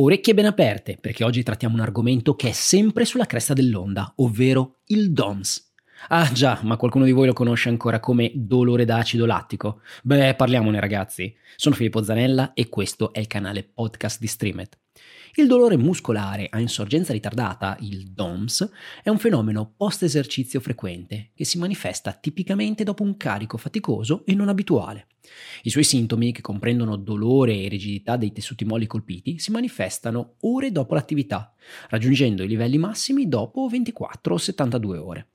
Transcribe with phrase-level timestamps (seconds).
[0.00, 4.76] Orecchie ben aperte, perché oggi trattiamo un argomento che è sempre sulla cresta dell'onda, ovvero
[4.86, 5.72] il DOMS.
[6.10, 9.80] Ah già, ma qualcuno di voi lo conosce ancora come dolore da acido lattico?
[10.04, 11.34] Beh, parliamone ragazzi.
[11.56, 14.78] Sono Filippo Zanella e questo è il canale podcast di Streamet.
[15.34, 18.70] Il dolore muscolare a insorgenza ritardata, il DOMS,
[19.02, 24.48] è un fenomeno post-esercizio frequente che si manifesta tipicamente dopo un carico faticoso e non
[24.48, 25.06] abituale.
[25.62, 30.72] I suoi sintomi, che comprendono dolore e rigidità dei tessuti molli colpiti, si manifestano ore
[30.72, 31.52] dopo l'attività,
[31.90, 35.26] raggiungendo i livelli massimi dopo 24 o 72 ore.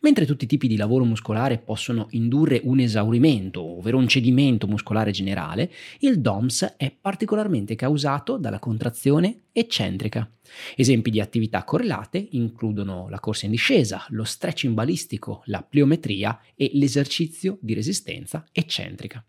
[0.00, 5.10] Mentre tutti i tipi di lavoro muscolare possono indurre un esaurimento, ovvero un cedimento muscolare
[5.10, 10.30] generale, il DOMS è particolarmente causato dalla contrazione eccentrica.
[10.76, 16.70] Esempi di attività correlate includono la corsa in discesa, lo stretching balistico, la pliometria e
[16.74, 19.24] l'esercizio di resistenza eccentrica.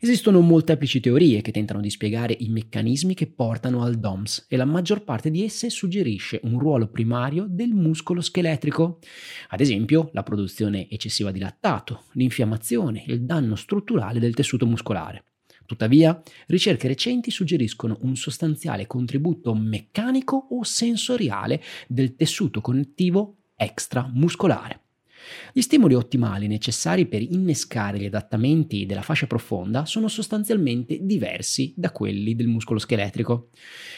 [0.00, 4.64] Esistono molteplici teorie che tentano di spiegare i meccanismi che portano al DOMS e la
[4.64, 9.00] maggior parte di esse suggerisce un ruolo primario del muscolo scheletrico,
[9.48, 15.24] ad esempio la produzione eccessiva di lattato, l'infiammazione e il danno strutturale del tessuto muscolare.
[15.66, 24.82] Tuttavia, ricerche recenti suggeriscono un sostanziale contributo meccanico o sensoriale del tessuto connettivo extramuscolare.
[25.52, 31.90] Gli stimoli ottimali necessari per innescare gli adattamenti della fascia profonda sono sostanzialmente diversi da
[31.90, 33.50] quelli del muscolo scheletrico.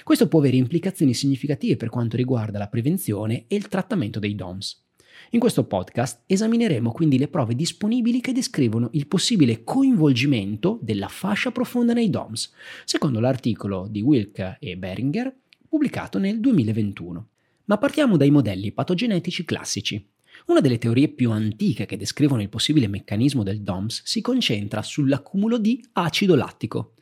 [0.05, 4.89] Questo può avere implicazioni significative per quanto riguarda la prevenzione e il trattamento dei DOMS.
[5.31, 11.53] In questo podcast esamineremo quindi le prove disponibili che descrivono il possibile coinvolgimento della fascia
[11.53, 12.53] profonda nei DOMS,
[12.85, 15.33] secondo l'articolo di Wilk e Beringer
[15.69, 17.29] pubblicato nel 2021.
[17.67, 20.05] Ma partiamo dai modelli patogenetici classici.
[20.47, 25.59] Una delle teorie più antiche che descrivono il possibile meccanismo del DOMS si concentra sull'accumulo
[25.59, 26.95] di acido lattico.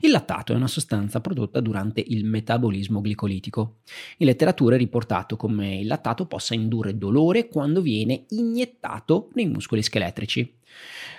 [0.00, 3.78] Il lattato è una sostanza prodotta durante il metabolismo glicolitico.
[4.18, 9.82] In letteratura è riportato come il lattato possa indurre dolore quando viene iniettato nei muscoli
[9.82, 10.54] scheletrici.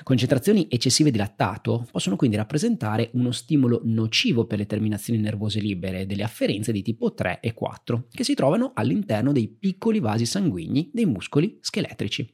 [0.04, 6.06] Concentrazioni eccessive di lattato possono quindi rappresentare uno stimolo nocivo per le terminazioni nervose libere
[6.06, 10.90] delle afferenze di tipo 3 e 4, che si trovano all'interno dei piccoli vasi sanguigni
[10.94, 12.34] dei muscoli scheletrici.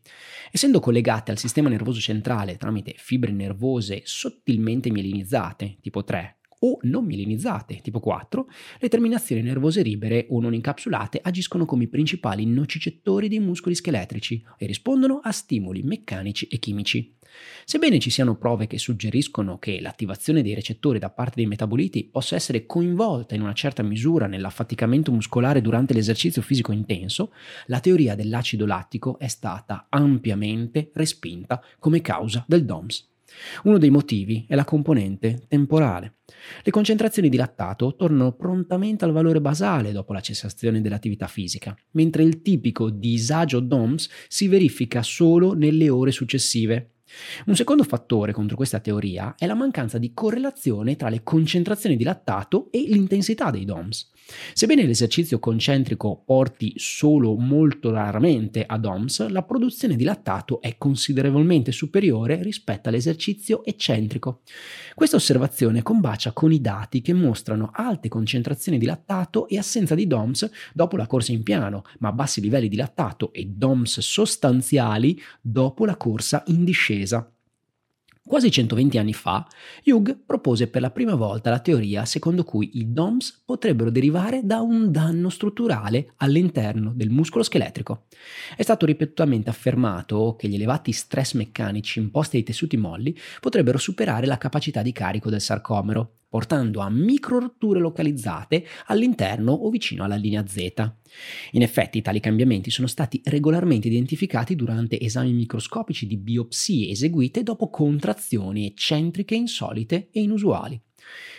[0.51, 7.05] Essendo collegate al sistema nervoso centrale tramite fibre nervose sottilmente mielinizzate, tipo 3, o non
[7.05, 8.47] mielinizzate, tipo 4,
[8.79, 14.43] le terminazioni nervose libere o non incapsulate agiscono come i principali nocicettori dei muscoli scheletrici
[14.57, 17.15] e rispondono a stimoli meccanici e chimici.
[17.65, 22.35] Sebbene ci siano prove che suggeriscono che l'attivazione dei recettori da parte dei metaboliti possa
[22.35, 27.33] essere coinvolta in una certa misura nell'affaticamento muscolare durante l'esercizio fisico intenso,
[27.67, 33.12] la teoria dell'acido lattico è stata ampiamente respinta come causa del DOMS.
[33.63, 36.15] Uno dei motivi è la componente temporale.
[36.63, 42.23] Le concentrazioni di lattato tornano prontamente al valore basale dopo la cessazione dell'attività fisica, mentre
[42.23, 46.89] il tipico disagio DOMS si verifica solo nelle ore successive.
[47.45, 52.03] Un secondo fattore contro questa teoria è la mancanza di correlazione tra le concentrazioni di
[52.03, 54.11] lattato e l'intensità dei DOMS.
[54.53, 61.71] Sebbene l'esercizio concentrico porti solo molto raramente a DOMS, la produzione di lattato è considerevolmente
[61.71, 64.41] superiore rispetto all'esercizio eccentrico.
[64.95, 70.07] Questa osservazione combacia con i dati che mostrano alte concentrazioni di lattato e assenza di
[70.07, 75.85] DOMS dopo la corsa in piano, ma bassi livelli di lattato e DOMS sostanziali dopo
[75.85, 77.27] la corsa in discesa.
[78.25, 79.45] Quasi 120 anni fa,
[79.83, 84.61] Hugh propose per la prima volta la teoria secondo cui i DOMS potrebbero derivare da
[84.61, 88.05] un danno strutturale all'interno del muscolo scheletrico.
[88.55, 94.25] È stato ripetutamente affermato che gli elevati stress meccanici imposti ai tessuti molli potrebbero superare
[94.25, 100.43] la capacità di carico del sarcomero, portando a microrotture localizzate all'interno o vicino alla linea
[100.47, 100.91] Z.
[101.51, 107.69] In effetti tali cambiamenti sono stati regolarmente identificati durante esami microscopici di biopsie eseguite dopo
[107.69, 110.81] contrazioni eccentriche insolite e inusuali.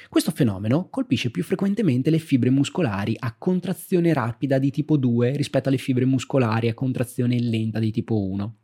[0.08, 5.70] Questo fenomeno colpisce più frequentemente le fibre muscolari a contrazione rapida di tipo 2 rispetto
[5.70, 8.58] alle fibre muscolari a contrazione lenta di tipo 1.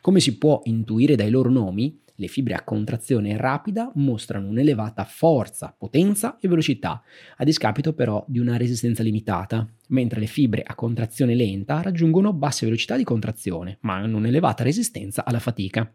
[0.00, 5.74] Come si può intuire dai loro nomi, le fibre a contrazione rapida mostrano un'elevata forza,
[5.76, 7.02] potenza e velocità,
[7.36, 12.66] a discapito però di una resistenza limitata, mentre le fibre a contrazione lenta raggiungono basse
[12.66, 15.92] velocità di contrazione, ma hanno un'elevata resistenza alla fatica.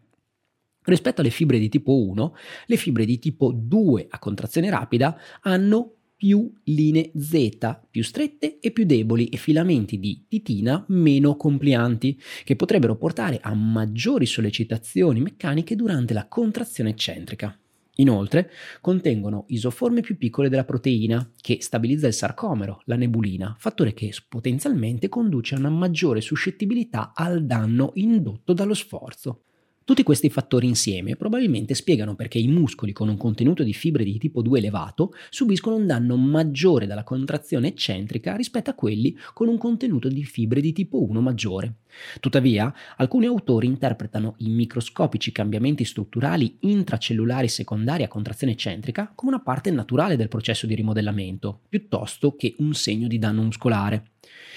[0.84, 2.34] Rispetto alle fibre di tipo 1,
[2.66, 8.72] le fibre di tipo 2 a contrazione rapida hanno più linee Z più strette e
[8.72, 15.76] più deboli e filamenti di titina meno complianti, che potrebbero portare a maggiori sollecitazioni meccaniche
[15.76, 17.56] durante la contrazione eccentrica.
[18.00, 18.50] Inoltre,
[18.80, 25.08] contengono isoforme più piccole della proteina, che stabilizza il sarcomero, la nebulina, fattore che potenzialmente
[25.08, 29.42] conduce a una maggiore suscettibilità al danno indotto dallo sforzo.
[29.88, 34.18] Tutti questi fattori insieme probabilmente spiegano perché i muscoli con un contenuto di fibre di
[34.18, 39.56] tipo 2 elevato subiscono un danno maggiore dalla contrazione eccentrica rispetto a quelli con un
[39.56, 41.76] contenuto di fibre di tipo 1 maggiore.
[42.20, 49.40] Tuttavia, alcuni autori interpretano i microscopici cambiamenti strutturali intracellulari secondari a contrazione eccentrica come una
[49.40, 54.10] parte naturale del processo di rimodellamento, piuttosto che un segno di danno muscolare.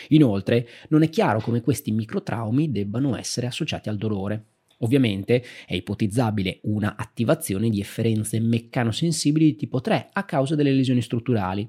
[0.10, 4.48] Inoltre, non è chiaro come questi microtraumi debbano essere associati al dolore.
[4.82, 11.02] Ovviamente è ipotizzabile una attivazione di efferenze meccanosensibili di tipo 3 a causa delle lesioni
[11.02, 11.68] strutturali,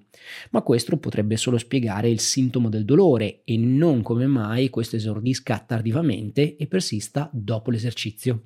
[0.50, 5.58] ma questo potrebbe solo spiegare il sintomo del dolore e non come mai questo esordisca
[5.58, 8.44] tardivamente e persista dopo l'esercizio.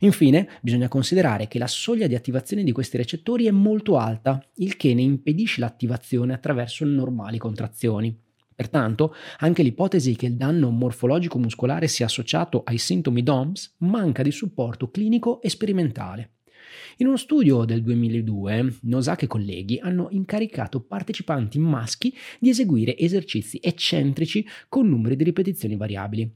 [0.00, 4.76] Infine, bisogna considerare che la soglia di attivazione di questi recettori è molto alta, il
[4.76, 8.28] che ne impedisce l'attivazione attraverso normali contrazioni.
[8.60, 14.30] Pertanto, anche l'ipotesi che il danno morfologico muscolare sia associato ai sintomi DOMS manca di
[14.30, 16.32] supporto clinico e sperimentale.
[16.98, 23.58] In uno studio del 2002, Nosaka e colleghi hanno incaricato partecipanti maschi di eseguire esercizi
[23.62, 26.30] eccentrici con numeri di ripetizioni variabili.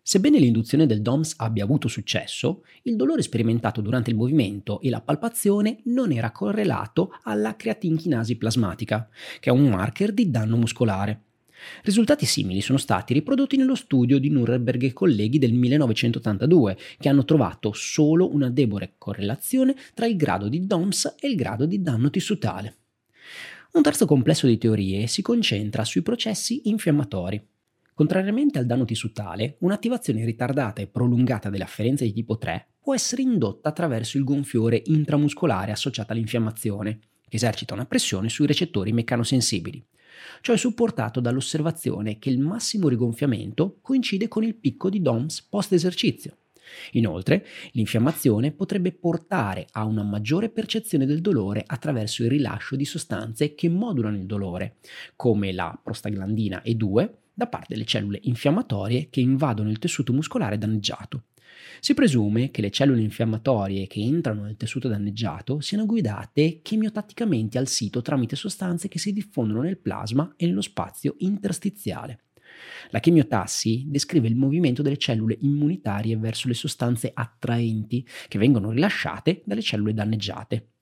[0.00, 5.02] Sebbene l'induzione del DOMS abbia avuto successo, il dolore sperimentato durante il movimento e la
[5.02, 11.25] palpazione non era correlato alla creatinchinasi plasmatica, che è un marker di danno muscolare.
[11.82, 17.24] Risultati simili sono stati riprodotti nello studio di Nuremberg e colleghi del 1982, che hanno
[17.24, 22.10] trovato solo una debole correlazione tra il grado di DOMS e il grado di danno
[22.10, 22.76] tissutale.
[23.72, 27.44] Un terzo complesso di teorie si concentra sui processi infiammatori.
[27.92, 33.70] Contrariamente al danno tissutale, un'attivazione ritardata e prolungata dell'afferenza di tipo 3 può essere indotta
[33.70, 36.98] attraverso il gonfiore intramuscolare associato all'infiammazione,
[37.28, 39.84] che esercita una pressione sui recettori meccanosensibili.
[40.40, 45.72] Ciò è supportato dall'osservazione che il massimo rigonfiamento coincide con il picco di DOMS post
[45.72, 46.36] esercizio.
[46.92, 53.54] Inoltre, l'infiammazione potrebbe portare a una maggiore percezione del dolore attraverso il rilascio di sostanze
[53.54, 54.76] che modulano il dolore,
[55.14, 61.24] come la prostaglandina E2, da parte delle cellule infiammatorie che invadono il tessuto muscolare danneggiato.
[61.80, 67.68] Si presume che le cellule infiammatorie che entrano nel tessuto danneggiato siano guidate chemiotatticamente al
[67.68, 72.20] sito tramite sostanze che si diffondono nel plasma e nello spazio interstiziale.
[72.90, 79.42] La chemiotassi descrive il movimento delle cellule immunitarie verso le sostanze attraenti che vengono rilasciate
[79.44, 80.75] dalle cellule danneggiate.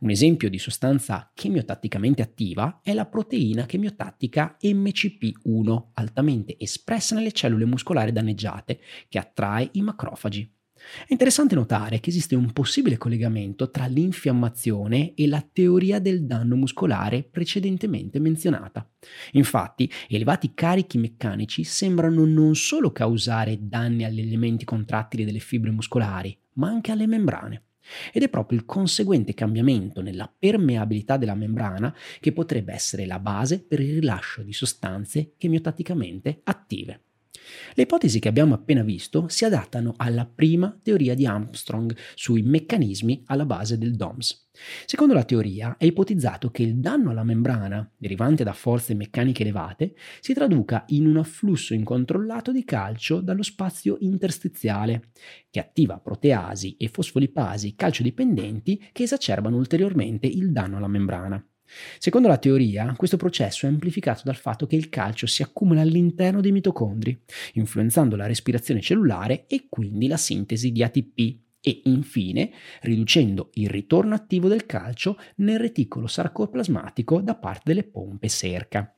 [0.00, 7.64] Un esempio di sostanza chemiotatticamente attiva è la proteina chemiotattica MCP1, altamente espressa nelle cellule
[7.64, 10.54] muscolari danneggiate, che attrae i macrofagi.
[10.76, 16.54] È interessante notare che esiste un possibile collegamento tra l'infiammazione e la teoria del danno
[16.54, 18.88] muscolare precedentemente menzionata.
[19.32, 26.36] Infatti, elevati carichi meccanici sembrano non solo causare danni agli elementi contrattili delle fibre muscolari,
[26.54, 27.62] ma anche alle membrane.
[28.12, 33.62] Ed è proprio il conseguente cambiamento nella permeabilità della membrana che potrebbe essere la base
[33.62, 37.05] per il rilascio di sostanze chemiotaticamente attive.
[37.74, 43.22] Le ipotesi che abbiamo appena visto si adattano alla prima teoria di Armstrong sui meccanismi
[43.26, 44.48] alla base del DOMS.
[44.86, 49.94] Secondo la teoria è ipotizzato che il danno alla membrana, derivante da forze meccaniche elevate,
[50.20, 55.10] si traduca in un afflusso incontrollato di calcio dallo spazio interstiziale,
[55.50, 61.46] che attiva proteasi e fosfolipasi calciodipendenti che esacerbano ulteriormente il danno alla membrana.
[61.98, 66.40] Secondo la teoria, questo processo è amplificato dal fatto che il calcio si accumula all'interno
[66.40, 67.18] dei mitocondri,
[67.54, 74.14] influenzando la respirazione cellulare e quindi la sintesi di ATP e infine riducendo il ritorno
[74.14, 78.90] attivo del calcio nel reticolo sarcoplasmatico da parte delle pompe cerca.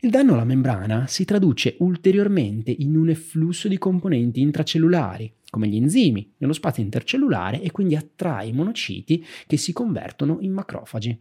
[0.00, 5.76] Il danno alla membrana si traduce ulteriormente in un efflusso di componenti intracellulari, come gli
[5.76, 11.18] enzimi, nello spazio intercellulare e quindi attrae i monociti che si convertono in macrofagi.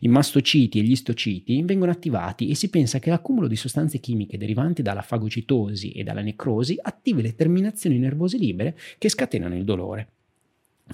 [0.00, 4.38] I mastociti e gli istociti vengono attivati e si pensa che l'accumulo di sostanze chimiche
[4.38, 10.08] derivanti dalla fagocitosi e dalla necrosi attivi le terminazioni nervose libere che scatenano il dolore.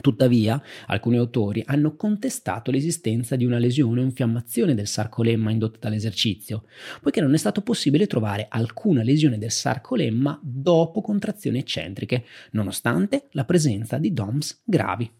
[0.00, 6.64] Tuttavia, alcuni autori hanno contestato l'esistenza di una lesione o infiammazione del sarcolemma indotta dall'esercizio,
[7.00, 13.44] poiché non è stato possibile trovare alcuna lesione del sarcolemma dopo contrazioni eccentriche, nonostante la
[13.44, 15.10] presenza di DOMS gravi.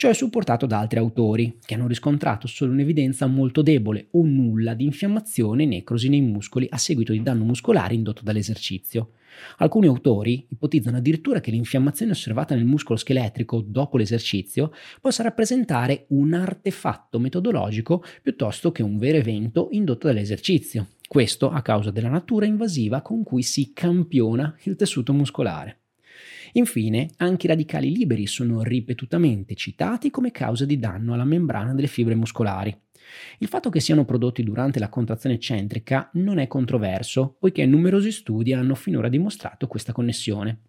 [0.00, 4.72] Ciò è supportato da altri autori, che hanno riscontrato solo un'evidenza molto debole o nulla
[4.72, 9.10] di infiammazione e necrosi nei muscoli a seguito di danno muscolare indotto dall'esercizio.
[9.58, 16.32] Alcuni autori ipotizzano addirittura che l'infiammazione osservata nel muscolo scheletrico dopo l'esercizio possa rappresentare un
[16.32, 20.92] artefatto metodologico piuttosto che un vero evento indotto dall'esercizio.
[21.06, 25.79] Questo a causa della natura invasiva con cui si campiona il tessuto muscolare.
[26.52, 31.86] Infine, anche i radicali liberi sono ripetutamente citati come causa di danno alla membrana delle
[31.86, 32.76] fibre muscolari.
[33.38, 38.52] Il fatto che siano prodotti durante la contrazione eccentrica non è controverso, poiché numerosi studi
[38.52, 40.62] hanno finora dimostrato questa connessione.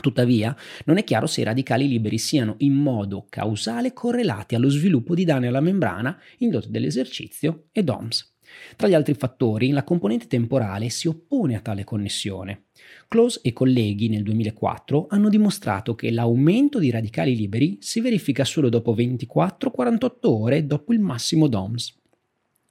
[0.00, 5.14] Tuttavia, non è chiaro se i radicali liberi siano in modo causale correlati allo sviluppo
[5.14, 8.29] di danni alla membrana indotto dall'esercizio e DOMS.
[8.76, 12.64] Tra gli altri fattori, la componente temporale si oppone a tale connessione.
[13.08, 18.68] Close e colleghi nel 2004 hanno dimostrato che l'aumento di radicali liberi si verifica solo
[18.68, 21.98] dopo 24-48 ore dopo il massimo DOMS.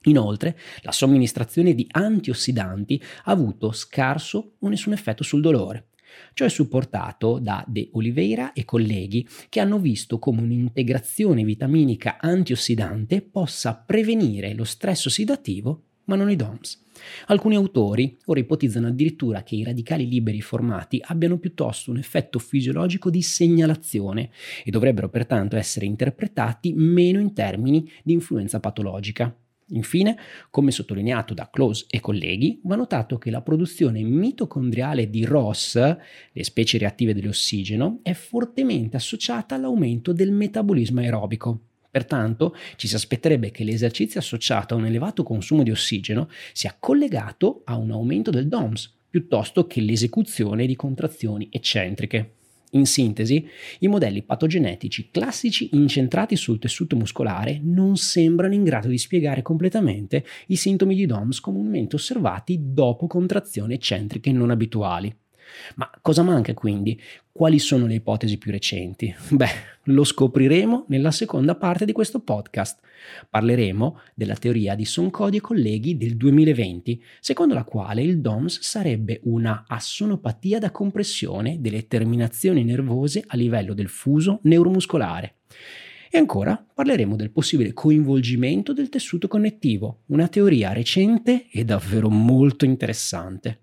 [0.04, 5.89] Inoltre, la somministrazione di antiossidanti ha avuto scarso o nessun effetto sul dolore.
[6.34, 13.22] Ciò è supportato da De Oliveira e colleghi che hanno visto come un'integrazione vitaminica antiossidante
[13.22, 16.86] possa prevenire lo stress ossidativo ma non i DOMS.
[17.28, 23.10] Alcuni autori ora ipotizzano addirittura che i radicali liberi formati abbiano piuttosto un effetto fisiologico
[23.10, 24.32] di segnalazione
[24.66, 29.34] e dovrebbero pertanto essere interpretati meno in termini di influenza patologica.
[29.72, 30.18] Infine,
[30.50, 36.44] come sottolineato da Close e colleghi, va notato che la produzione mitocondriale di ROS, le
[36.44, 41.62] specie reattive dell'ossigeno, è fortemente associata all'aumento del metabolismo aerobico.
[41.92, 47.62] Pertanto ci si aspetterebbe che l'esercizio associato a un elevato consumo di ossigeno sia collegato
[47.66, 52.36] a un aumento del DOMS piuttosto che l'esecuzione di contrazioni eccentriche.
[52.72, 53.48] In sintesi,
[53.80, 60.24] i modelli patogenetici classici incentrati sul tessuto muscolare non sembrano in grado di spiegare completamente
[60.48, 65.16] i sintomi di DOMS comunemente osservati dopo contrazioni eccentriche non abituali.
[65.76, 67.00] Ma cosa manca quindi?
[67.32, 69.14] Quali sono le ipotesi più recenti?
[69.30, 69.50] Beh,
[69.84, 72.80] lo scopriremo nella seconda parte di questo podcast.
[73.30, 79.22] Parleremo della teoria di Soncodi e colleghi del 2020, secondo la quale il DOMS sarebbe
[79.24, 85.36] una assonopatia da compressione delle terminazioni nervose a livello del fuso neuromuscolare.
[86.12, 92.66] E ancora parleremo del possibile coinvolgimento del tessuto connettivo, una teoria recente e davvero molto
[92.66, 93.62] interessante.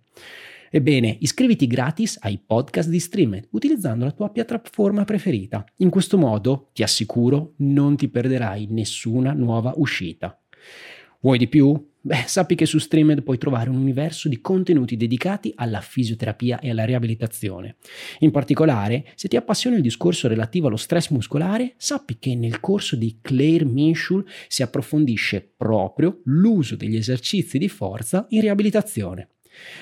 [0.77, 5.65] Ebbene, iscriviti gratis ai podcast di Streamed utilizzando la tua piattaforma preferita.
[5.77, 10.39] In questo modo, ti assicuro, non ti perderai nessuna nuova uscita.
[11.23, 11.83] Vuoi di più?
[11.99, 16.69] Beh, sappi che su Streamed puoi trovare un universo di contenuti dedicati alla fisioterapia e
[16.69, 17.77] alla riabilitazione.
[18.19, 22.97] In particolare, se ti appassiona il discorso relativo allo stress muscolare, sappi che nel corso
[22.97, 29.31] di Claire Minshul si approfondisce proprio l'uso degli esercizi di forza in riabilitazione.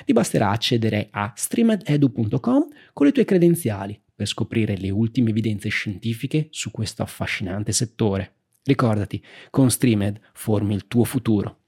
[0.04, 6.48] Ti basterà accedere a streamededu.com con le tue credenziali per scoprire le ultime evidenze scientifiche
[6.50, 8.34] su questo affascinante settore.
[8.62, 11.63] Ricordati, con Streamed formi il tuo futuro.